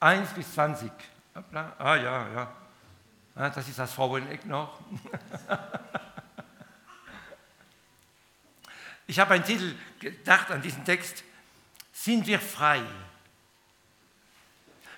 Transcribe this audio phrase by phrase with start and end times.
[0.00, 0.90] 1 bis 20.
[1.52, 2.52] Ah ja, ja.
[3.34, 4.80] Ah, das ist das Fraueneck noch.
[9.06, 11.22] ich habe einen Titel gedacht an diesen Text.
[11.92, 12.82] Sind wir frei?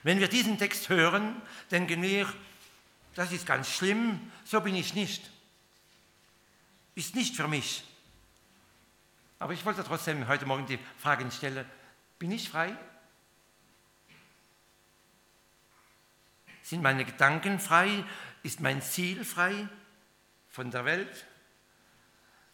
[0.04, 2.32] Wenn wir diesen Text hören, denken wir,
[3.14, 5.30] das ist ganz schlimm, so bin ich nicht.
[6.94, 7.84] Ist nicht für mich.
[9.38, 11.66] Aber ich wollte trotzdem heute Morgen die Frage stellen,
[12.19, 12.76] bin ich frei?
[16.62, 18.05] Sind meine Gedanken frei?
[18.42, 19.68] Ist mein Ziel frei
[20.48, 21.27] von der Welt?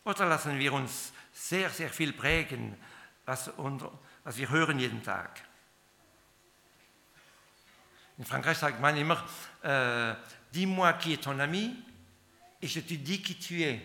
[0.05, 2.77] Oder lassen wir uns sehr, sehr viel prägen,
[3.27, 3.51] was,
[4.25, 5.43] was wir hören jeden Tag?
[8.17, 9.25] In Frankreich sagt man immer,
[9.63, 10.15] äh,
[10.53, 11.77] dis-moi qui est ton ami
[12.61, 13.81] et je te dis qui tu es.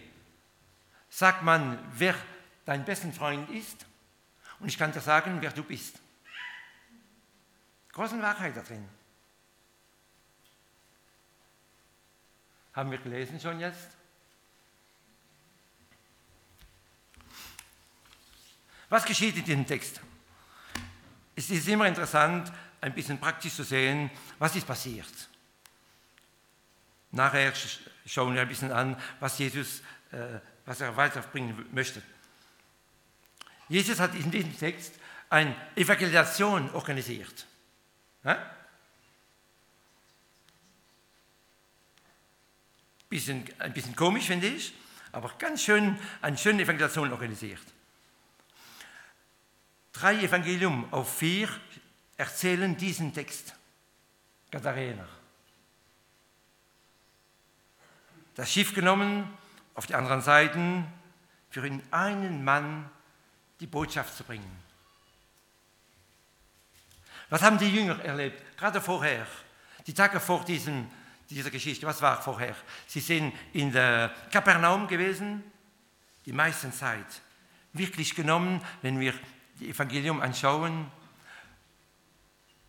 [1.10, 2.16] Sagt man, wer
[2.66, 3.86] dein besten Freund ist
[4.60, 6.00] und ich kann dir sagen, wer du bist.
[7.92, 8.88] Große Wahrheit da drin.
[12.74, 13.90] Haben wir gelesen schon jetzt?
[18.90, 20.02] Was geschieht in diesem Text?
[21.36, 25.30] Es ist immer interessant, ein bisschen praktisch zu sehen, was ist passiert.
[27.12, 27.54] Nachher
[28.06, 32.02] schauen wir ein bisschen an, was Jesus, äh, was er weiterbringen möchte.
[33.70, 34.94] Jesus hat in diesem Text
[35.30, 37.46] eine Evangelisation organisiert.
[43.14, 44.74] Bisschen, ein bisschen komisch, finde ich,
[45.12, 47.62] aber ganz schön, eine schöne Evangelisation organisiert.
[49.92, 51.48] Drei Evangelium auf vier
[52.18, 53.54] erzählen diesen Text.
[54.50, 55.08] Katharina.
[58.34, 59.32] Das Schiff genommen,
[59.76, 60.88] auf die anderen Seiten,
[61.52, 61.62] für
[61.92, 62.90] einen Mann
[63.60, 64.60] die Botschaft zu bringen.
[67.30, 69.28] Was haben die Jünger erlebt, gerade vorher,
[69.86, 70.90] die Tage vor diesem,
[71.30, 71.86] dieser Geschichte?
[71.86, 72.56] Was war vorher?
[72.88, 75.44] Sie sind in der Kapernaum gewesen,
[76.26, 77.22] die meiste Zeit.
[77.74, 79.14] Wirklich genommen, wenn wir
[79.60, 80.92] das Evangelium anschauen,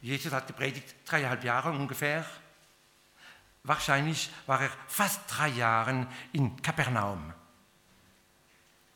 [0.01, 2.27] Jesus hat gepredigt dreieinhalb Jahre ungefähr.
[3.62, 7.33] Wahrscheinlich war er fast drei Jahre in Kapernaum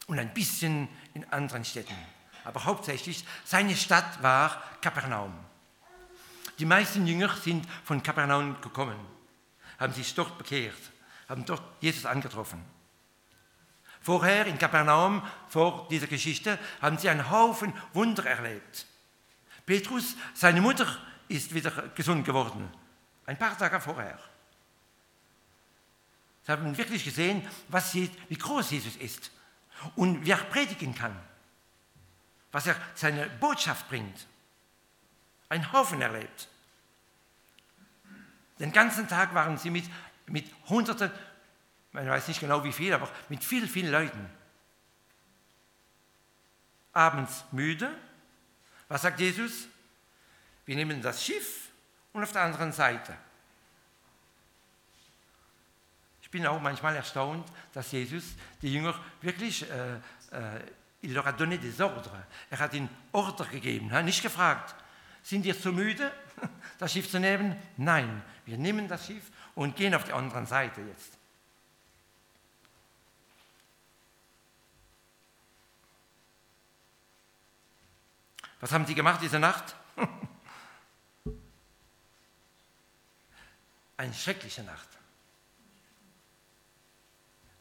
[0.06, 1.96] und ein bisschen in anderen Städten.
[2.44, 5.32] Aber hauptsächlich seine Stadt war Kapernaum.
[6.58, 8.98] Die meisten Jünger sind von Kapernaum gekommen,
[9.78, 10.74] haben sich dort bekehrt,
[11.28, 12.64] haben dort Jesus angetroffen.
[14.00, 18.86] Vorher in Kapernaum, vor dieser Geschichte, haben sie einen Haufen Wunder erlebt.
[19.66, 20.86] Petrus, seine Mutter
[21.28, 22.70] ist wieder gesund geworden.
[23.26, 24.18] Ein paar Tage vorher.
[26.44, 29.30] Sie haben wirklich gesehen, was, wie groß Jesus ist
[29.96, 31.14] und wie er predigen kann.
[32.50, 34.26] Was er seine Botschaft bringt.
[35.50, 36.48] Ein Haufen erlebt.
[38.58, 39.84] Den ganzen Tag waren sie mit,
[40.26, 41.10] mit Hunderten,
[41.92, 44.28] man weiß nicht genau wie viel, aber mit vielen, vielen Leuten.
[46.92, 47.90] Abends müde,
[48.88, 49.68] was sagt Jesus?
[50.66, 51.68] Wir nehmen das Schiff
[52.12, 53.16] und auf der anderen Seite.
[56.28, 58.24] Ich bin auch manchmal erstaunt, dass Jesus
[58.60, 59.94] die Jünger wirklich, äh,
[60.32, 60.60] äh,
[61.00, 62.12] il leur a donné des ordres.
[62.50, 64.74] Er hat ihnen Order gegeben, nicht gefragt,
[65.22, 66.12] sind ihr zu müde,
[66.78, 67.56] das Schiff zu nehmen?
[67.78, 71.18] Nein, wir nehmen das Schiff und gehen auf die andere Seite jetzt.
[78.60, 79.76] Was haben Sie gemacht diese Nacht?
[83.98, 84.88] Eine schreckliche Nacht.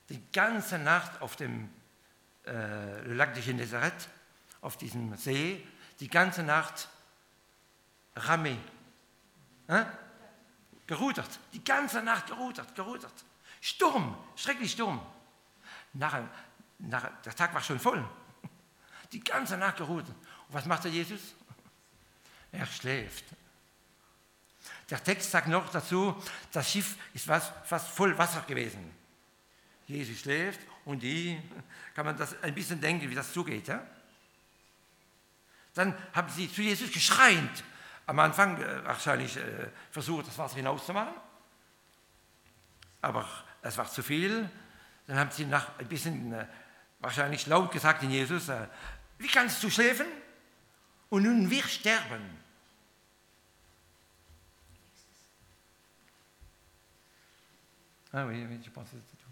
[0.07, 1.69] Die ganze Nacht auf dem
[2.45, 4.07] äh, Lac de Genezareth,
[4.61, 5.67] auf diesem See,
[5.99, 6.87] die ganze Nacht
[8.15, 8.55] Ramé.
[9.67, 9.83] Äh?
[10.87, 13.13] Gerudert, die ganze Nacht gerudert, gerudert.
[13.59, 15.01] Sturm, schrecklich Sturm.
[15.93, 16.21] Nach,
[16.79, 18.03] nach, der Tag war schon voll.
[19.11, 20.15] Die ganze Nacht gerudert.
[20.47, 21.19] Und was macht der Jesus?
[22.51, 23.25] Er schläft.
[24.89, 26.15] Der Text sagt noch dazu,
[26.51, 28.91] das Schiff ist fast voll Wasser gewesen.
[29.87, 31.41] Jesus schläft und die,
[31.93, 33.67] kann man das ein bisschen denken, wie das zugeht.
[33.67, 33.85] Ja?
[35.73, 37.63] Dann haben sie zu Jesus geschreit.
[38.07, 41.13] Am Anfang äh, wahrscheinlich äh, versucht, das Wasser hinauszumachen.
[43.01, 43.27] Aber
[43.61, 44.49] es war zu viel.
[45.05, 46.47] Dann haben sie nach ein bisschen äh,
[46.99, 48.49] wahrscheinlich laut gesagt in Jesus,
[49.19, 50.07] wie kannst du schläfen?
[51.09, 52.37] Und nun wir sterben.
[58.13, 59.31] Ah oui, oui, je pensais c'était tout.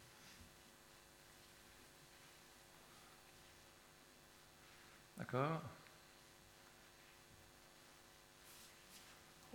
[5.18, 5.62] D'accord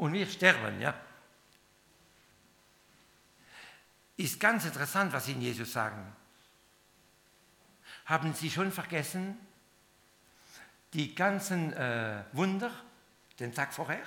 [0.00, 0.99] und wir sterben, ja.
[4.17, 6.17] Ist ganz interessant, was Ihnen Jesus sagen.
[8.06, 9.38] Haben Sie schon vergessen,
[10.94, 12.73] die ganzen äh, Wunder
[13.38, 14.02] den Tag vorher?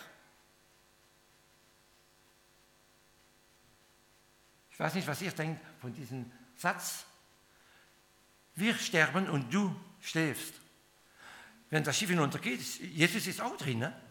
[4.72, 7.06] Ich weiß nicht, was ihr denkt von diesem Satz.
[8.56, 10.56] Wir sterben und du schläfst.
[11.70, 13.80] Wenn das Schiff hinuntergeht, Jesus ist auch drin.
[13.80, 14.03] Ne?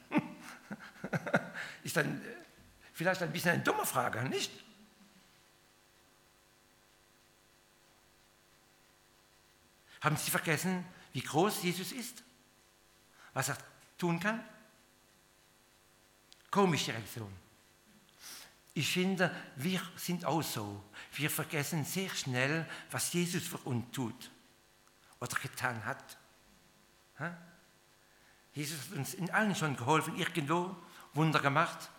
[1.83, 2.35] ist dann äh,
[2.93, 4.51] vielleicht ein bisschen eine dumme Frage, nicht?
[10.01, 12.23] Haben Sie vergessen, wie groß Jesus ist?
[13.35, 13.57] Was er
[13.97, 14.45] tun kann?
[16.51, 17.33] Komische Reaktion.
[18.75, 20.83] Ich finde, wir sind auch so.
[21.13, 24.31] Wir vergessen sehr schnell, was Jesus für uns tut
[25.21, 26.19] oder getan hat.
[28.55, 30.77] Jesus hat uns in allen schon geholfen, irgendwo
[31.15, 31.91] Wunder gemacht.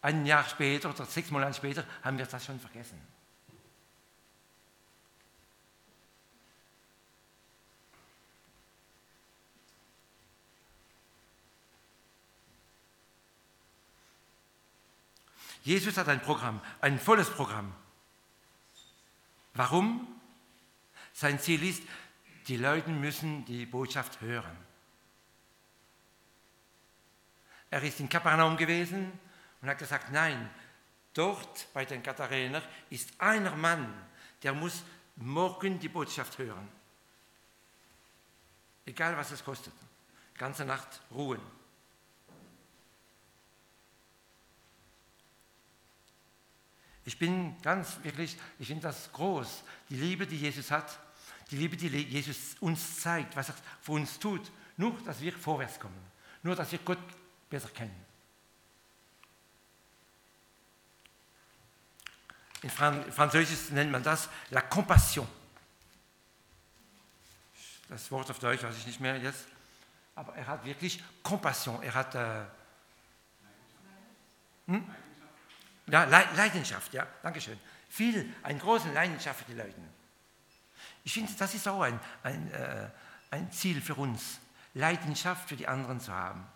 [0.00, 3.00] Ein Jahr später oder sechs Monate später haben wir das schon vergessen.
[15.64, 17.72] Jesus hat ein Programm, ein volles Programm.
[19.54, 20.08] Warum?
[21.12, 21.82] Sein Ziel ist,
[22.48, 24.56] die Leute müssen die Botschaft hören.
[27.70, 29.12] Er ist in Kapernaum gewesen
[29.60, 30.50] und hat gesagt, nein,
[31.14, 33.92] dort bei den Katharinern ist einer Mann,
[34.42, 34.82] der muss
[35.16, 36.68] morgen die Botschaft hören.
[38.84, 39.72] Egal was es kostet.
[40.36, 41.40] Ganze Nacht ruhen.
[47.04, 50.98] Ich bin ganz wirklich, ich finde das groß, die Liebe, die Jesus hat,
[51.52, 55.78] die Liebe, die Jesus uns zeigt, was er für uns tut, nur, dass wir vorwärts
[55.78, 55.94] kommen,
[56.42, 56.98] nur, dass wir Gott
[57.50, 57.94] besser kennen.
[62.62, 65.28] In Französisch nennt man das la compassion.
[67.88, 69.46] Das Wort auf Deutsch weiß ich nicht mehr jetzt.
[70.14, 71.82] Aber er hat wirklich Compassion.
[71.82, 72.44] Er hat äh,
[74.68, 74.84] hm?
[75.88, 77.58] Ja, Leidenschaft, ja, danke schön.
[77.88, 79.74] Viel, eine große Leidenschaft für die Leute.
[81.04, 82.88] Ich finde, das ist auch ein, ein, äh,
[83.30, 84.38] ein Ziel für uns,
[84.74, 86.46] Leidenschaft für die anderen zu haben.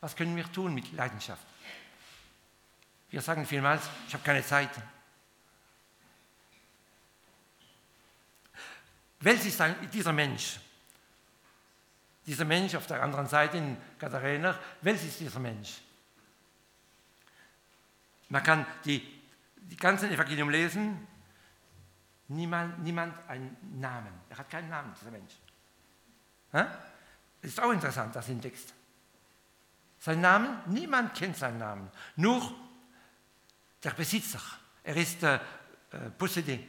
[0.00, 1.46] Was können wir tun mit Leidenschaft?
[3.10, 4.70] Wir sagen vielmals, ich habe keine Zeit.
[9.20, 9.62] Welches ist
[9.92, 10.60] dieser Mensch?
[12.26, 15.80] Dieser Mensch auf der anderen Seite in Katharina, welches ist dieser Mensch?
[18.28, 19.20] Man kann die,
[19.56, 21.06] die ganzen Evangelium lesen,
[22.28, 24.12] niemand, niemand einen Namen.
[24.28, 25.34] Er hat keinen Namen, dieser Mensch.
[26.52, 26.70] Das
[27.42, 28.72] ist auch interessant, das im Text.
[29.98, 32.54] Sein Name, niemand kennt seinen Namen, nur
[33.82, 34.40] der Besitzer.
[34.82, 35.40] Er ist äh, äh
[36.18, 36.60] possédé,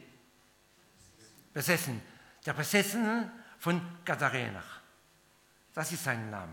[1.52, 2.00] besessen.
[2.44, 4.62] Der Besessene von Gadarena.
[5.74, 6.52] Das ist sein Name.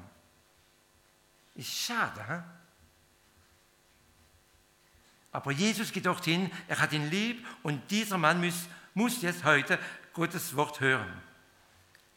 [1.56, 2.44] Ist schade, hm?
[5.32, 9.78] Aber Jesus geht dorthin, er hat ihn lieb und dieser Mann muss, muss jetzt heute
[10.14, 11.22] Gottes Wort hören,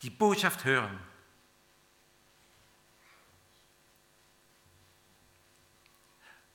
[0.01, 0.99] die Botschaft hören.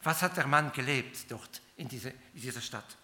[0.01, 2.97] Was hat der Mann gelebt dort in, diese, in dieser Stadt?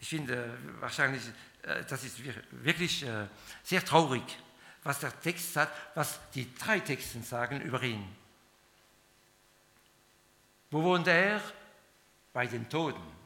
[0.00, 1.22] Ich finde wahrscheinlich,
[1.62, 2.20] äh, das ist
[2.50, 3.26] wirklich äh,
[3.62, 4.22] sehr traurig,
[4.82, 8.04] was der Text sagt, was die drei Texten sagen über ihn.
[10.70, 11.42] Wo wohnt er?
[12.32, 13.17] Bei den Toten.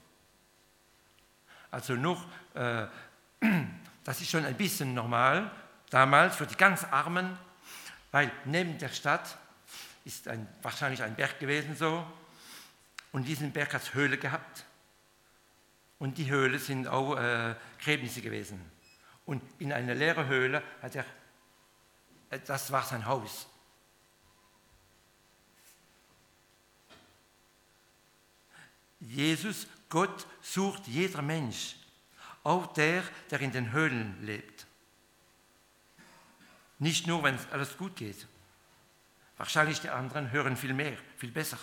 [1.72, 2.24] Also noch,
[2.54, 2.86] äh,
[4.04, 5.50] das ist schon ein bisschen normal,
[5.90, 7.36] damals für die ganz Armen,
[8.10, 9.38] weil neben der Stadt
[10.04, 12.06] ist ein, wahrscheinlich ein Berg gewesen so,
[13.10, 14.64] und diesen Berg hat Höhle gehabt.
[15.98, 18.60] Und die Höhle sind auch äh, Gräbnisse gewesen.
[19.24, 21.04] Und in einer leeren Höhle hat er,
[22.30, 23.46] äh, das war sein Haus.
[28.98, 31.76] Jesus, Gott, sucht jeder Mensch,
[32.44, 34.66] auch der, der in den Höhlen lebt.
[36.78, 38.26] Nicht nur, wenn alles gut geht.
[39.36, 41.58] Wahrscheinlich die anderen hören viel mehr, viel besser.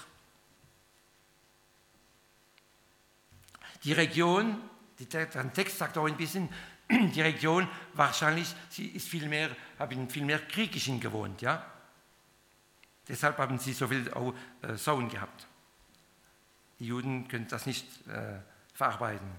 [3.83, 4.61] Die Region,
[4.99, 6.49] der Text sagt auch ein bisschen,
[6.87, 11.65] die Region wahrscheinlich, sie ist viel mehr, haben viel mehr Griechischen gewohnt, ja.
[13.07, 15.48] Deshalb haben sie so viel auch, äh, Sauen gehabt.
[16.79, 18.39] Die Juden können das nicht äh,
[18.73, 19.29] verarbeiten.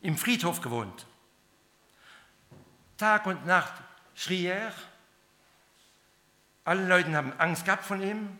[0.00, 1.06] Im Friedhof gewohnt.
[2.96, 3.74] Tag und Nacht
[4.14, 4.72] schrie er.
[6.64, 8.38] Alle Leute haben Angst gehabt von ihm.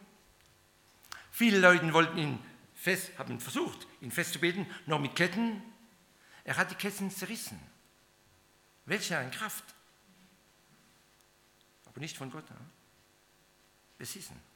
[1.30, 2.38] Viele Leute wollten ihn
[2.74, 5.62] fest, haben versucht, ihn festzubeten, noch mit Ketten.
[6.44, 7.60] Er hat die Ketten zerrissen.
[8.86, 9.64] Welche eine Kraft.
[11.86, 12.48] Aber nicht von Gott.
[12.50, 12.56] Ne?
[13.98, 14.47] Besessen.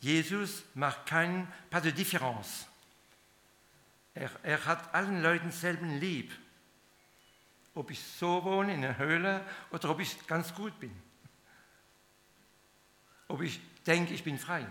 [0.00, 2.66] Jesus macht kein pas de différence.
[4.14, 6.32] Er, er hat allen Leuten selben lieb.
[7.74, 10.94] Ob ich so wohne in der Höhle oder ob ich ganz gut bin.
[13.28, 14.66] Ob ich denke, ich bin frei.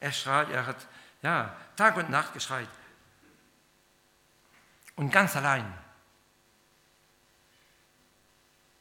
[0.00, 0.86] Er schreit, er hat
[1.22, 2.68] ja, Tag und Nacht geschreit.
[4.94, 5.72] Und ganz allein.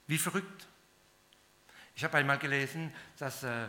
[0.07, 0.67] Wie verrückt.
[1.95, 3.67] Ich habe einmal gelesen, dass äh,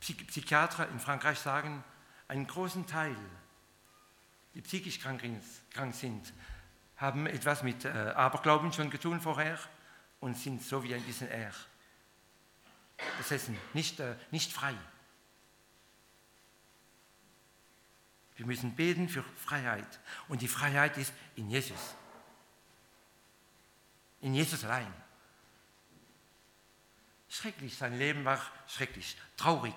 [0.00, 1.82] Psychiater in Frankreich sagen,
[2.28, 3.16] einen großen Teil,
[4.54, 5.22] die psychisch krank,
[5.92, 6.32] sind,
[6.96, 9.58] haben etwas mit äh, Aberglauben schon getan vorher
[10.20, 11.52] und sind so wie ein bisschen er.
[13.16, 14.74] Besessen, nicht, äh, nicht frei.
[18.36, 20.00] Wir müssen beten für Freiheit.
[20.28, 21.94] Und die Freiheit ist in Jesus.
[24.20, 24.92] In Jesus allein.
[27.28, 29.74] Schrecklich, sein Leben war schrecklich, traurig.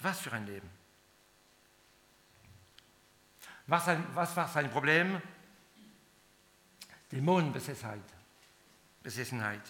[0.00, 0.70] Was für ein Leben.
[3.66, 5.20] Was, ein, was war sein Problem?
[7.10, 8.00] Dämonenbesessenheit.
[9.02, 9.62] Besessenheit.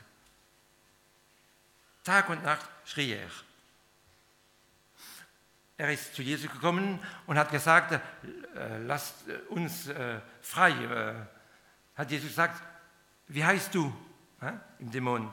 [2.04, 3.30] Tag und Nacht schrie er.
[5.78, 10.70] Er ist zu Jesus gekommen und hat gesagt, äh, lasst uns äh, frei.
[10.70, 12.62] Äh, hat Jesus gesagt,
[13.28, 13.92] wie heißt du?
[14.40, 15.32] Äh, Im Dämon.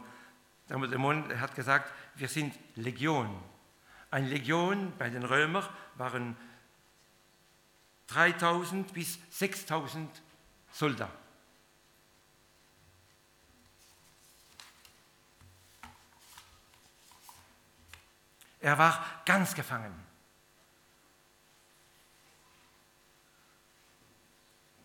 [0.69, 3.29] Der Dämon hat gesagt, wir sind Legion.
[4.11, 6.37] Eine Legion bei den Römern waren
[8.07, 10.21] 3000 bis 6000
[10.71, 11.23] Soldaten.
[18.59, 19.93] Er war ganz gefangen.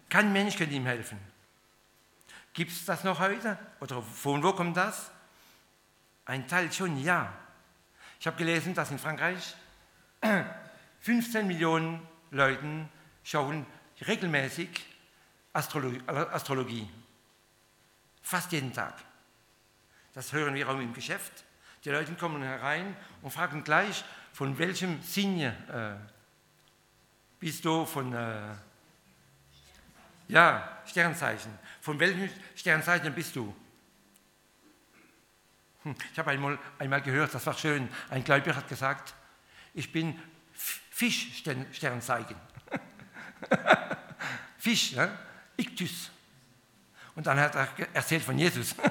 [0.08, 1.37] Kein Mensch könnte ihm helfen.
[2.58, 3.56] Gibt es das noch heute?
[3.78, 5.12] Oder von wo kommt das?
[6.24, 7.32] Ein Teil schon, ja.
[8.18, 9.54] Ich habe gelesen, dass in Frankreich
[10.98, 12.88] 15 Millionen Leute
[13.22, 13.64] schauen
[14.04, 14.70] regelmäßig
[15.52, 16.90] Astrologie, Astrologie.
[18.22, 18.94] Fast jeden Tag.
[20.12, 21.44] Das hören wir auch im Geschäft.
[21.84, 26.08] Die Leute kommen herein und fragen gleich, von welchem Sinne äh,
[27.38, 28.56] bist du von äh,
[30.28, 31.58] ja, Sternzeichen.
[31.80, 33.54] Von welchem Sternzeichen bist du?
[35.82, 37.88] Hm, ich habe einmal, einmal gehört, das war schön.
[38.10, 39.14] Ein Gläubiger hat gesagt,
[39.74, 40.20] ich bin
[40.90, 42.36] Fischsternzeichen.
[44.58, 45.16] Fisch, ja?
[45.56, 46.10] Iktus.
[47.14, 48.74] Und dann hat er erzählt von Jesus.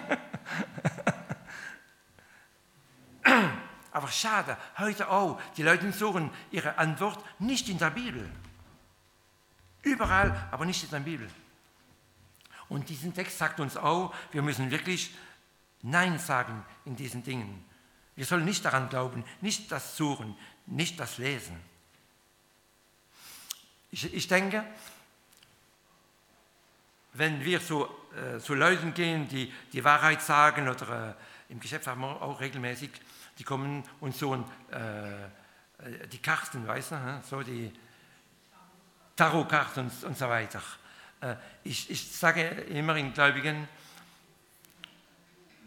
[3.91, 8.29] Aber schade, heute auch, die Leute suchen ihre Antwort nicht in der Bibel.
[9.87, 11.29] Überall, aber nicht in der Bibel.
[12.67, 15.15] Und diesen Text sagt uns auch, wir müssen wirklich
[15.81, 17.63] Nein sagen in diesen Dingen.
[18.15, 21.57] Wir sollen nicht daran glauben, nicht das suchen, nicht das lesen.
[23.89, 24.65] Ich, ich denke,
[27.13, 31.15] wenn wir zu, äh, zu Leuten gehen, die die Wahrheit sagen, oder
[31.49, 32.89] äh, im Geschäft haben wir auch regelmäßig,
[33.39, 37.71] die kommen und so äh, äh die Karten, weißt du, so die,
[39.17, 40.61] Tarotkarten und, und so weiter.
[41.19, 43.67] Äh, ich, ich sage immer den Gläubigen,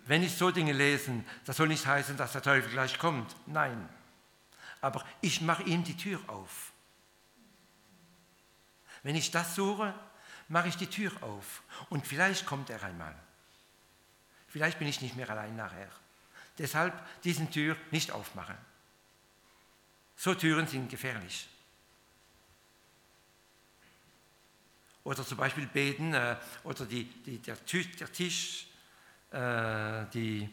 [0.06, 3.36] wenn ich so Dinge lese, das soll nicht heißen, dass der Teufel gleich kommt.
[3.46, 3.88] Nein.
[4.80, 6.72] Aber ich mache ihm die Tür auf.
[9.02, 9.94] Wenn ich das suche,
[10.48, 11.62] mache ich die Tür auf.
[11.90, 13.14] Und vielleicht kommt er einmal.
[14.48, 15.90] Vielleicht bin ich nicht mehr allein nachher.
[16.58, 16.92] Deshalb
[17.22, 18.56] diesen Tür nicht aufmachen.
[20.16, 21.48] So Türen sind gefährlich.
[25.04, 28.66] Oder zum Beispiel beten äh, oder die, die, der, Tisch, der Tisch
[29.30, 30.48] äh, die,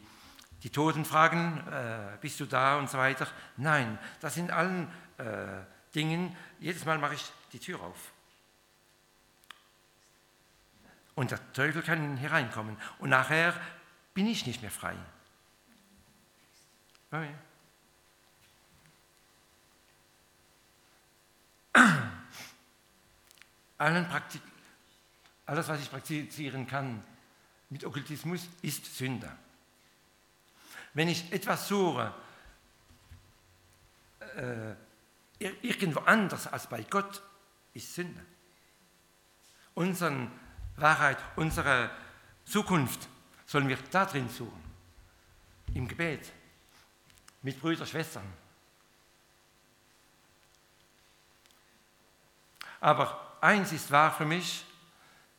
[0.62, 3.26] die Toten fragen, äh, bist du da und so weiter.
[3.56, 5.64] Nein, das sind allen äh,
[5.94, 8.12] Dingen, jedes Mal mache ich die Tür auf.
[11.14, 12.76] Und der Teufel kann hereinkommen.
[13.00, 13.52] Und nachher
[14.14, 14.94] bin ich nicht mehr frei.
[17.10, 17.34] Okay.
[23.78, 24.42] Allen Praktik
[25.46, 27.02] alles, was ich praktizieren kann
[27.70, 29.34] mit Okkultismus, ist Sünder.
[30.92, 32.12] Wenn ich etwas suche,
[34.36, 34.74] äh,
[35.38, 37.22] irgendwo anders als bei Gott,
[37.72, 38.20] ist Sünde.
[39.74, 40.28] Unsere
[40.76, 41.90] Wahrheit, unsere
[42.44, 43.08] Zukunft
[43.46, 44.62] sollen wir da drin suchen.
[45.72, 46.30] Im Gebet.
[47.40, 48.26] Mit Brüdern, Schwestern.
[52.80, 54.64] Aber eins ist wahr für mich,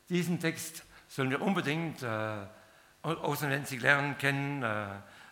[0.08, 2.46] diesen Text sollen wir unbedingt äh,
[3.02, 4.86] auswendig lernen, kennen, äh,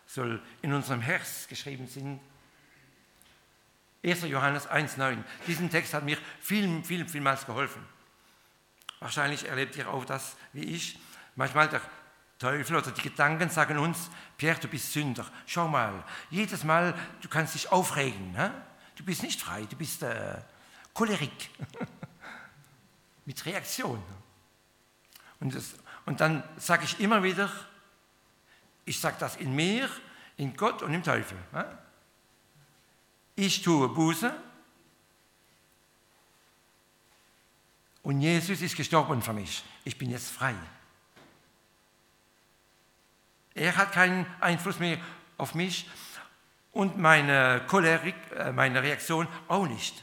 [0.06, 2.20] soll in unserem Herz geschrieben sein.
[4.04, 4.22] 1.
[4.22, 5.18] Johannes 1,9.
[5.46, 7.84] Diesen Text hat mir viel, viel, vielmals geholfen.
[9.00, 10.98] Wahrscheinlich erlebt ihr auch das wie ich.
[11.36, 11.80] Manchmal der
[12.38, 15.26] Teufel oder die Gedanken sagen uns, Pierre, du bist Sünder.
[15.46, 18.34] Schau mal, jedes Mal, du kannst dich aufregen.
[18.36, 18.50] Hä?
[18.96, 20.38] Du bist nicht frei, du bist äh,
[20.94, 21.50] cholerik.
[23.28, 24.02] Mit Reaktion.
[25.38, 25.74] Und, das,
[26.06, 27.52] und dann sage ich immer wieder,
[28.86, 29.86] ich sage das in mir,
[30.38, 31.36] in Gott und im Teufel.
[33.36, 34.34] Ich tue Buße
[38.02, 39.62] und Jesus ist gestorben für mich.
[39.84, 40.54] Ich bin jetzt frei.
[43.52, 44.98] Er hat keinen Einfluss mehr
[45.36, 45.86] auf mich
[46.72, 50.02] und meine Cholerik, äh, meine Reaktion auch nicht.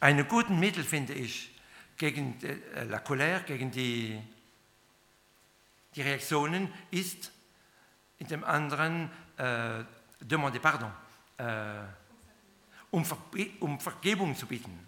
[0.00, 1.50] Einen guten Mittel finde ich
[1.96, 4.22] gegen äh, la Colère, gegen die,
[5.96, 7.32] die Reaktionen ist
[8.18, 9.84] in dem anderen äh,
[10.20, 10.92] demander pardon,
[11.38, 11.80] äh,
[12.92, 13.18] um, Ver
[13.58, 14.86] um Vergebung zu bitten.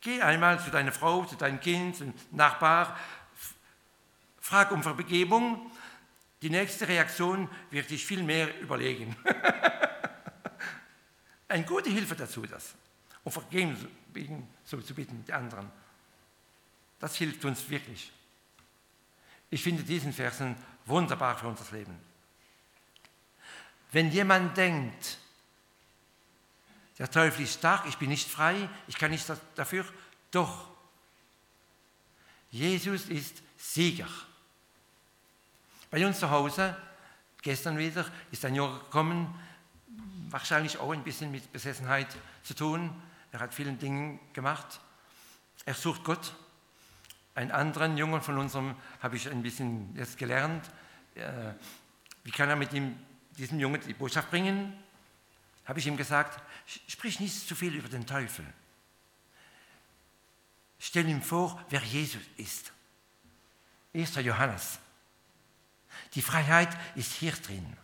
[0.00, 2.98] Geh einmal zu deiner Frau, zu deinem Kind, zum Nachbar,
[4.40, 5.70] frag um Vergebung.
[6.40, 9.14] Die nächste Reaktion wird dich viel mehr überlegen.
[11.54, 12.74] Eine gute Hilfe dazu, das,
[13.22, 13.76] um Vergebung
[14.64, 15.70] zu bitten, die anderen.
[16.98, 18.10] Das hilft uns wirklich.
[19.50, 21.96] Ich finde diesen Versen wunderbar für unser Leben.
[23.92, 25.16] Wenn jemand denkt,
[26.98, 29.86] der Teufel ist stark, ich bin nicht frei, ich kann nicht dafür,
[30.32, 30.70] doch.
[32.50, 34.08] Jesus ist Sieger.
[35.88, 36.76] Bei uns zu Hause,
[37.42, 39.32] gestern wieder, ist ein Junge gekommen,
[40.34, 42.08] wahrscheinlich auch ein bisschen mit Besessenheit
[42.42, 42.92] zu tun.
[43.30, 44.80] Er hat viele Dinge gemacht.
[45.64, 46.34] Er sucht Gott.
[47.36, 50.68] Einen anderen Jungen von unserem habe ich ein bisschen jetzt gelernt.
[51.14, 51.52] Äh,
[52.24, 52.98] wie kann er mit ihm,
[53.38, 54.76] diesem Jungen die Botschaft bringen?
[55.66, 56.42] Habe ich ihm gesagt,
[56.88, 58.44] sprich nicht zu viel über den Teufel.
[60.80, 62.72] Stell ihm vor, wer Jesus ist.
[63.94, 64.16] 1.
[64.16, 64.80] Johannes.
[66.14, 67.76] Die Freiheit ist hier drin.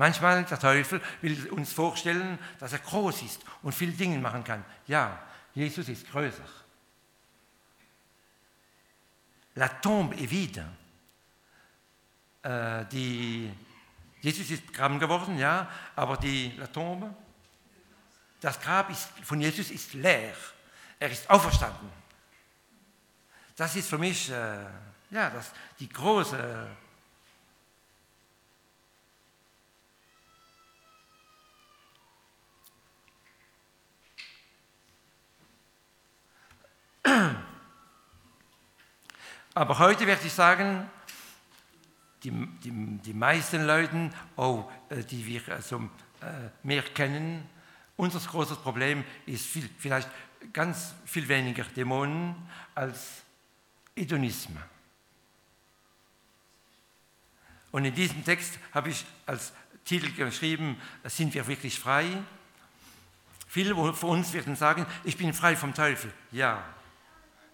[0.00, 4.64] Manchmal der Teufel will uns vorstellen, dass er groß ist und viele Dinge machen kann.
[4.86, 6.42] Ja, Jesus ist größer.
[9.56, 10.64] La tombe est vide.
[12.42, 13.52] Äh, die,
[14.22, 17.14] Jesus ist begraben geworden, ja, aber die La tombe,
[18.40, 20.34] das Grab ist, von Jesus ist leer.
[20.98, 21.90] Er ist auferstanden.
[23.54, 24.64] Das ist für mich äh,
[25.10, 26.68] ja, das, die große
[39.54, 40.88] Aber heute werde ich sagen,
[42.22, 42.70] die, die,
[43.04, 45.88] die meisten Leute, oh, äh, die wir also,
[46.20, 47.48] äh, mehr kennen,
[47.96, 50.08] unser großes Problem ist viel, vielleicht
[50.52, 52.34] ganz viel weniger Dämonen
[52.74, 53.22] als
[53.96, 54.62] Hedonismus.
[57.72, 59.52] Und in diesem Text habe ich als
[59.84, 62.06] Titel geschrieben, sind wir wirklich frei?
[63.46, 66.12] Viele von uns werden sagen, ich bin frei vom Teufel.
[66.32, 66.64] Ja.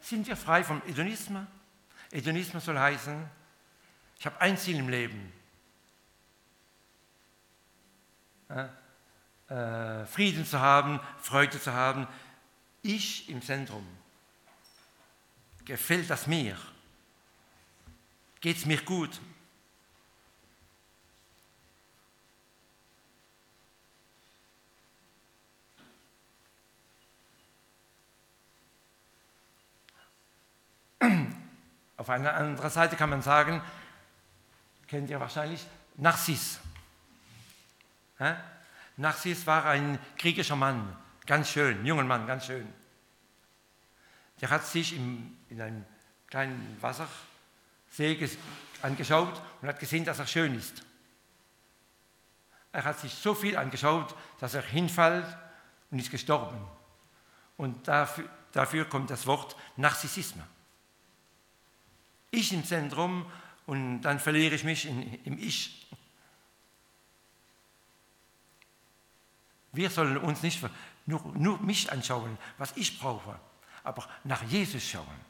[0.06, 1.42] Sind wir frei vom Hedonismus?
[2.12, 3.28] Hedonismus soll heißen,
[4.16, 5.32] ich habe ein Ziel im Leben.
[9.48, 12.06] Äh, Frieden zu haben, Freude zu haben.
[12.82, 13.84] Ich im Zentrum.
[15.64, 16.56] Gefällt das mir?
[18.40, 19.20] Geht es mir gut?
[31.96, 33.62] Auf einer anderen Seite kann man sagen,
[34.86, 36.60] kennt ihr wahrscheinlich, Narziss.
[38.18, 38.36] Ja?
[38.96, 42.66] Narziss war ein kriegischer Mann, ganz schön, junger Mann, ganz schön.
[44.40, 45.84] Der hat sich im, in einem
[46.28, 48.28] kleinen Wassersee
[48.82, 50.82] angeschaut und hat gesehen, dass er schön ist.
[52.72, 55.26] Er hat sich so viel angeschaut, dass er hinfällt
[55.90, 56.58] und ist gestorben.
[57.56, 60.44] Und dafür, dafür kommt das Wort Narzissismus.
[62.36, 63.24] Ich im Zentrum
[63.64, 65.86] und dann verliere ich mich in, im Ich.
[69.72, 70.62] Wir sollen uns nicht
[71.06, 73.40] nur, nur mich anschauen, was ich brauche,
[73.82, 75.20] aber nach Jesus schauen.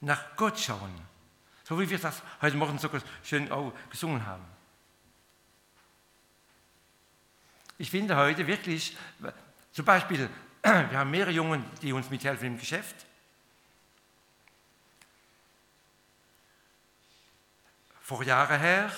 [0.00, 0.92] Nach Gott schauen.
[1.62, 2.90] So wie wir das heute Morgen so
[3.22, 4.44] schön auch gesungen haben.
[7.78, 8.96] Ich finde heute wirklich,
[9.72, 10.28] zum Beispiel,
[10.62, 13.06] wir haben mehrere Jungen, die uns mithelfen im Geschäft.
[18.04, 18.92] Vor Jahren her,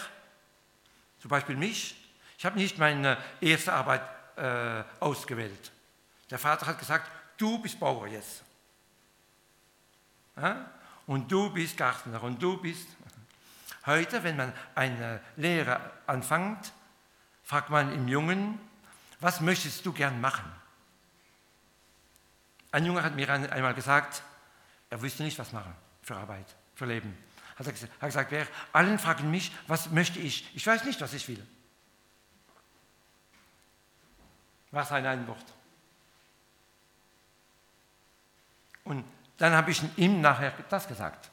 [1.21, 1.97] zum Beispiel mich,
[2.37, 4.03] ich habe nicht meine erste Arbeit
[4.35, 5.71] äh, ausgewählt.
[6.29, 8.43] Der Vater hat gesagt, du bist Bauer jetzt.
[10.37, 10.69] Ja?
[11.07, 12.89] Und du bist Gärtner und du bist...
[13.87, 16.73] Heute, wenn man eine Lehre anfängt,
[17.45, 18.59] fragt man im Jungen,
[19.21, 20.51] was möchtest du gern machen?
[22.73, 24.25] Ein Junge hat mir einmal gesagt,
[24.91, 27.17] er wüsste nicht, was machen für Arbeit, für Leben.
[27.57, 30.49] Hat er gesagt, wer, allen fragen mich, was möchte ich?
[30.55, 31.45] Ich weiß nicht, was ich will.
[34.71, 35.55] War sein ein Wort.
[38.85, 39.05] Und
[39.39, 41.31] dann habe ich ihm nachher das gesagt.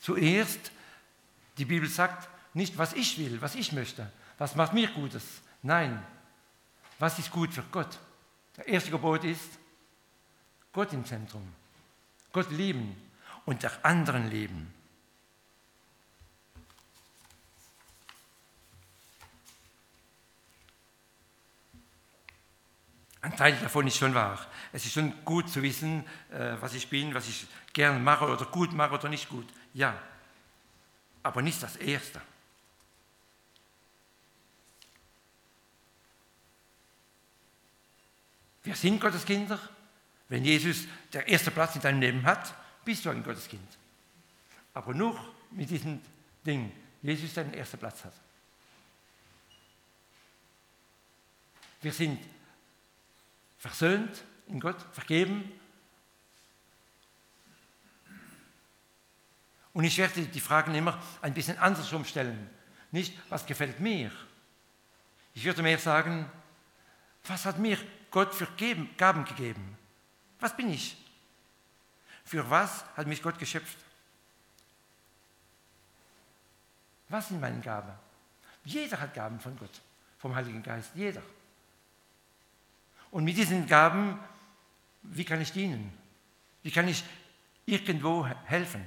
[0.00, 0.72] Zuerst,
[1.56, 5.22] die Bibel sagt nicht, was ich will, was ich möchte, was macht mir Gutes.
[5.62, 6.04] Nein,
[6.98, 7.98] was ist gut für Gott?
[8.56, 9.58] Der erste Gebot ist,
[10.72, 11.46] Gott im Zentrum.
[12.32, 12.96] Gott lieben
[13.44, 14.72] und der anderen lieben.
[23.22, 24.44] Ein Teil davon ist schon wahr.
[24.72, 28.44] Es ist schon gut zu wissen, äh, was ich bin, was ich gern mache oder
[28.46, 29.46] gut mache oder nicht gut.
[29.72, 29.96] Ja,
[31.22, 32.20] aber nicht das Erste.
[38.64, 39.58] Wir sind Gottes Kinder.
[40.28, 42.54] Wenn Jesus der erste Platz in deinem Leben hat,
[42.84, 43.78] bist du ein Gotteskind.
[44.74, 45.18] Aber nur
[45.50, 46.00] mit diesem
[46.44, 48.14] Ding, Jesus den ersten Platz hat.
[51.82, 52.18] Wir sind
[53.62, 55.52] versöhnt in Gott, vergeben.
[59.72, 62.50] Und ich werde die Fragen immer ein bisschen andersrum stellen.
[62.90, 64.10] Nicht, was gefällt mir?
[65.32, 66.28] Ich würde mehr sagen,
[67.24, 67.78] was hat mir
[68.10, 68.48] Gott für
[68.98, 69.78] Gaben gegeben?
[70.40, 70.96] Was bin ich?
[72.24, 73.78] Für was hat mich Gott geschöpft?
[77.08, 77.92] Was sind meine Gaben?
[78.64, 79.80] Jeder hat Gaben von Gott,
[80.18, 81.22] vom Heiligen Geist, jeder.
[83.12, 84.18] Und mit diesen Gaben,
[85.02, 85.92] wie kann ich dienen?
[86.62, 87.04] Wie kann ich
[87.66, 88.84] irgendwo helfen?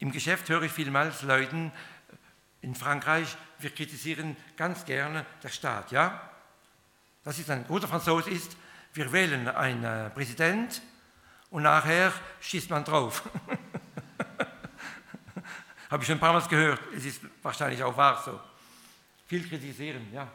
[0.00, 1.70] Im Geschäft höre ich vielmals Leuten
[2.62, 5.92] in Frankreich, wir kritisieren ganz gerne den Staat.
[5.92, 6.30] Ja?
[7.22, 8.56] Das ist ein guter Franzose ist,
[8.92, 10.82] wir wählen einen Präsident
[11.50, 13.22] und nachher schießt man drauf.
[15.90, 18.40] Habe ich schon ein paar Mal gehört, es ist wahrscheinlich auch wahr so.
[19.28, 20.26] Viel kritisieren, ja.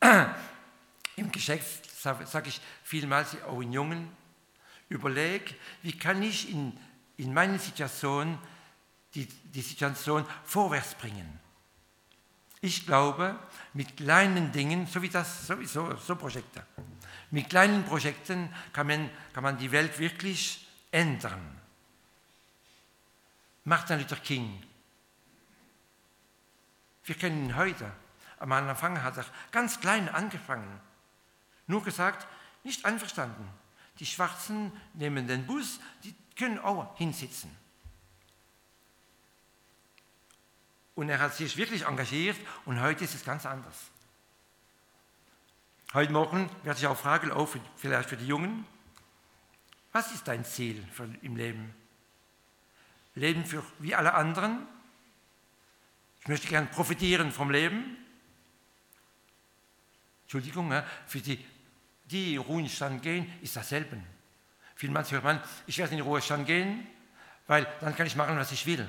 [1.16, 4.14] Im Geschäft sage ich vielmals auch in Jungen,
[4.88, 6.78] überleg, wie kann ich in,
[7.16, 8.38] in meiner Situation
[9.14, 11.40] die, die Situation vorwärts bringen.
[12.60, 13.38] Ich glaube,
[13.72, 16.64] mit kleinen Dingen, so wie das, sowieso, so Projekte,
[17.30, 21.60] mit kleinen Projekten kann man, kann man die Welt wirklich ändern.
[23.64, 24.62] Martin Luther King.
[27.04, 27.90] Wir kennen ihn heute.
[28.38, 30.80] Am Anfang hat er ganz klein angefangen.
[31.66, 32.26] Nur gesagt,
[32.64, 33.48] nicht einverstanden.
[33.98, 37.50] Die Schwarzen nehmen den Bus, die können auch hinsitzen.
[40.94, 43.76] Und er hat sich wirklich engagiert und heute ist es ganz anders.
[45.92, 48.66] Heute Morgen werde ich auch fragen, auch für, vielleicht für die Jungen,
[49.92, 51.74] was ist dein Ziel für, im Leben?
[53.14, 54.66] Leben für wie alle anderen?
[56.20, 57.96] Ich möchte gern profitieren vom Leben.
[60.24, 61.42] Entschuldigung, für die
[62.06, 64.00] die in Ruhestand gehen, ist dasselbe.
[64.74, 66.86] Vielmals hört man, ich werde in den Ruhestand gehen,
[67.46, 68.86] weil dann kann ich machen, was ich will.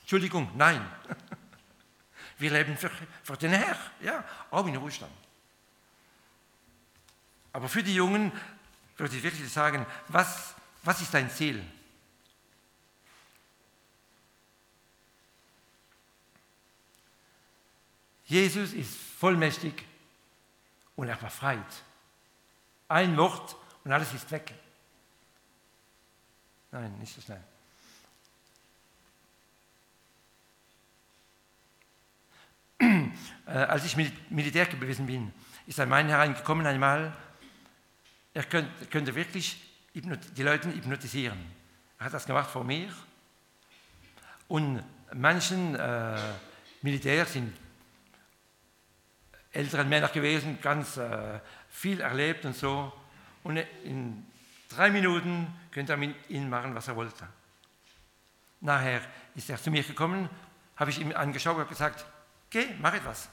[0.00, 0.84] Entschuldigung, nein.
[2.38, 2.90] Wir leben für,
[3.22, 5.12] für den Herr, ja, auch in Ruhestand.
[7.52, 8.32] Aber für die Jungen
[8.96, 11.64] würde ich wirklich sagen, was, was ist dein Ziel?
[18.26, 19.84] Jesus ist vollmächtig
[20.96, 21.82] und er befreit.
[22.88, 24.52] Ein Wort und alles ist weg.
[26.70, 27.42] Nein, nicht so schnell.
[33.46, 33.96] Äh, als ich
[34.30, 35.32] Militär gewesen bin,
[35.66, 37.14] ist ein Mann hereingekommen einmal,
[38.32, 39.60] er könnte, könnte wirklich
[39.94, 41.38] die Leute hypnotisieren.
[41.98, 42.92] Er hat das gemacht vor mir.
[44.48, 46.16] Und manchen äh,
[46.82, 47.54] Militärs sind
[49.54, 51.40] ältere Männer gewesen, ganz äh,
[51.70, 52.92] viel erlebt und so.
[53.42, 54.26] Und in
[54.68, 57.26] drei Minuten könnte er mit ihnen machen, was er wollte.
[58.60, 59.02] Nachher
[59.34, 60.28] ist er zu mir gekommen,
[60.76, 62.04] habe ich ihm angeschaut und gesagt,
[62.50, 63.28] geh, mach etwas.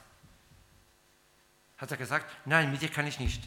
[1.78, 3.42] Hat er gesagt, nein, mit dir kann ich nicht.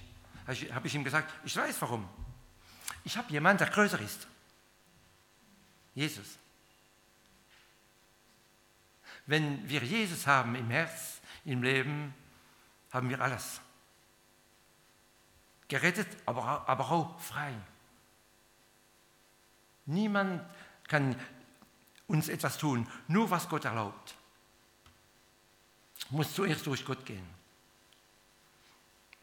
[0.46, 2.08] Habe ich ihm gesagt, ich weiß warum.
[3.04, 4.28] Ich habe jemanden, der größer ist.
[5.94, 6.38] Jesus.
[9.26, 12.14] Wenn wir Jesus haben im Herz, im Leben,
[12.96, 13.60] haben wir alles.
[15.68, 17.54] Gerettet, aber, aber auch frei.
[19.86, 20.42] Niemand
[20.88, 21.20] kann
[22.08, 24.16] uns etwas tun, nur was Gott erlaubt.
[26.10, 27.28] Muss zuerst durch Gott gehen.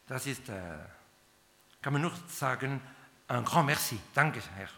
[0.07, 0.79] Das ist, äh,
[1.81, 2.81] kann man nur sagen,
[3.29, 3.99] ein grand merci.
[4.13, 4.69] Danke, Herr.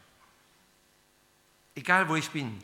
[1.75, 2.63] Egal wo ich bin.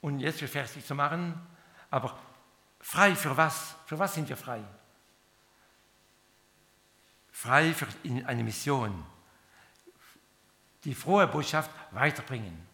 [0.00, 1.40] Und jetzt fertig zu machen,
[1.90, 2.18] aber
[2.80, 3.74] frei für was?
[3.86, 4.62] Für was sind wir frei?
[7.32, 7.86] Frei für
[8.26, 9.04] eine Mission.
[10.84, 12.66] Die frohe Botschaft weiterbringen.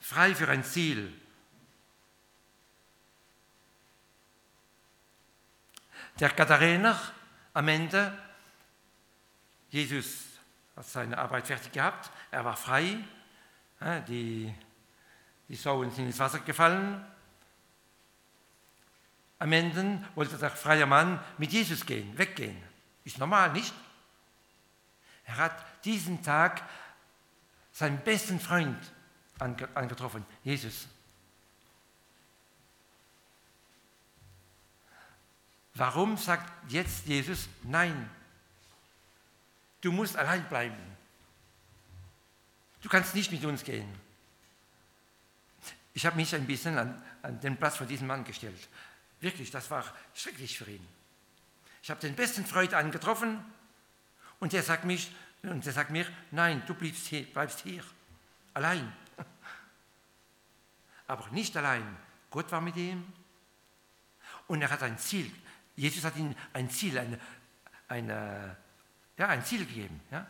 [0.00, 1.12] Frei für ein Ziel.
[6.18, 7.00] Der Gadarener
[7.54, 8.16] am Ende,
[9.70, 10.24] Jesus
[10.76, 12.98] hat seine Arbeit fertig gehabt, er war frei,
[14.08, 14.54] die,
[15.48, 17.04] die Sauen sind ins Wasser gefallen.
[19.38, 22.56] Am Ende wollte der freie Mann mit Jesus gehen, weggehen.
[23.04, 23.74] Ist normal, nicht?
[25.24, 26.62] Er hat diesen Tag
[27.72, 28.78] seinen besten Freund
[29.38, 30.86] angetroffen, Jesus.
[35.74, 38.08] Warum sagt jetzt Jesus nein?
[39.80, 40.91] Du musst allein bleiben.
[42.82, 43.88] Du kannst nicht mit uns gehen.
[45.94, 48.68] Ich habe mich ein bisschen an, an, den Platz von diesem Mann gestellt.
[49.20, 50.86] Wirklich, das war schrecklich für ihn.
[51.82, 53.38] Ich habe den besten Freund angetroffen
[54.40, 57.84] und der sagt, mich, und der sagt mir, nein, du bleibst hier, bleibst hier,
[58.54, 58.92] allein.
[61.06, 61.96] Aber nicht allein.
[62.30, 63.04] Gott war mit ihm
[64.48, 65.30] und er hat ein Ziel.
[65.76, 67.18] Jesus hat ihm ein Ziel, eine,
[67.88, 68.56] eine,
[69.18, 70.26] ja, ein Ziel gegeben, ja?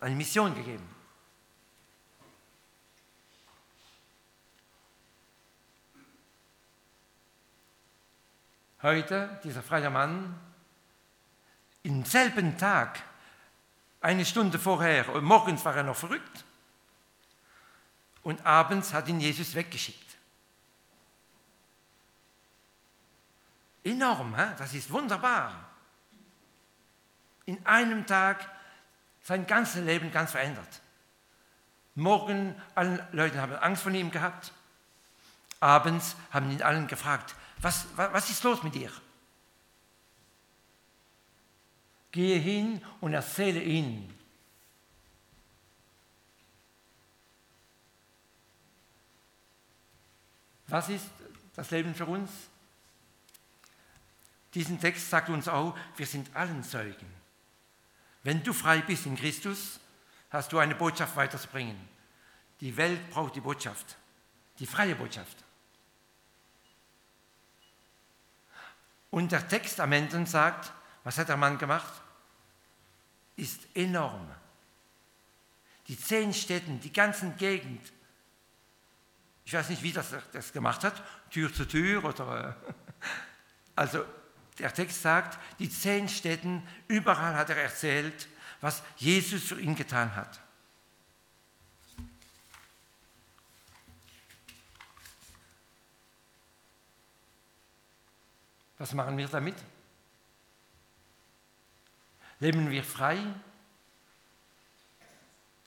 [0.00, 0.88] eine Mission gegeben.
[8.82, 10.38] Heute, dieser freie Mann,
[11.82, 13.02] im selben Tag,
[14.00, 16.44] eine Stunde vorher, und morgens war er noch verrückt,
[18.22, 20.16] und abends hat ihn Jesus weggeschickt.
[23.84, 25.54] Enorm, das ist wunderbar.
[27.44, 28.50] In einem Tag
[29.22, 30.82] sein ganzes Leben ganz verändert.
[31.94, 34.52] Morgen, alle Leute haben Angst vor ihm gehabt.
[35.60, 38.90] Abends haben ihn allen gefragt, was, was ist los mit dir?
[42.12, 44.12] Gehe hin und erzähle ihnen.
[50.68, 51.06] Was ist
[51.54, 52.30] das Leben für uns?
[54.54, 57.06] Diesen Text sagt uns auch, wir sind allen Zeugen.
[58.22, 59.78] Wenn du frei bist in Christus,
[60.30, 61.76] hast du eine Botschaft weiterzubringen.
[62.60, 63.96] Die Welt braucht die Botschaft,
[64.58, 65.45] die freie Botschaft.
[69.16, 70.70] Und der Text am Ende sagt,
[71.02, 72.02] was hat der Mann gemacht?
[73.34, 74.30] Ist enorm.
[75.88, 77.80] Die zehn Städten, die ganzen Gegend.
[79.46, 82.56] Ich weiß nicht, wie das das gemacht hat, Tür zu Tür oder.
[83.74, 84.04] Also
[84.58, 88.28] der Text sagt, die zehn Städten, überall hat er erzählt,
[88.60, 90.40] was Jesus für ihn getan hat.
[98.78, 99.56] Was machen wir damit?
[102.40, 103.18] Leben wir frei?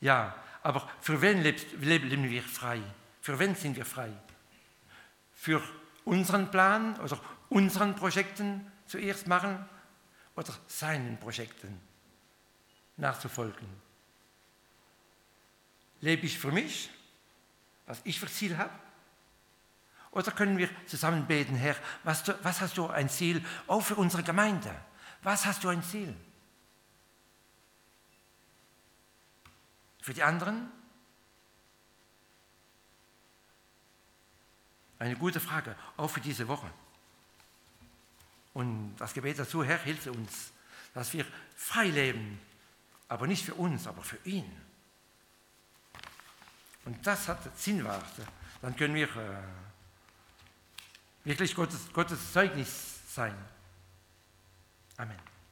[0.02, 2.82] Ja, aber für wen leben wir frei?
[3.22, 4.12] Für wen sind wir frei?
[5.34, 5.62] Für
[6.06, 7.20] unseren Plan oder
[7.50, 9.68] unseren Projekten, zuerst machen
[10.36, 11.80] oder seinen Projekten
[12.98, 13.68] nachzufolgen.
[16.02, 16.90] Lebe ich für mich,
[17.86, 18.72] was ich für Ziel habe?
[20.12, 23.96] Oder können wir zusammen beten, Herr, was, du, was hast du ein Ziel, auch für
[23.96, 24.74] unsere Gemeinde?
[25.22, 26.16] Was hast du ein Ziel?
[30.02, 30.72] Für die anderen?
[34.98, 36.70] Eine gute Frage, auch für diese Woche.
[38.54, 40.52] Und das Gebet dazu, Herr, hilf uns,
[40.94, 42.40] dass wir frei leben,
[43.08, 44.52] aber nicht für uns, aber für ihn.
[46.86, 48.28] Und das hat Sinnwarte.
[48.62, 49.69] Dann können wir äh,
[51.24, 53.36] wirklich Gottes, Gottes Zeugnis sein.
[54.98, 55.29] Amen.